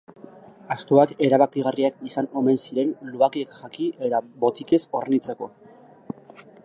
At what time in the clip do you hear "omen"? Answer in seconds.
2.41-2.57